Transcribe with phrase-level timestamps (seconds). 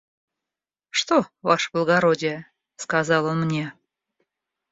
[0.89, 3.73] –Что, ваше благородие?– сказал он мне.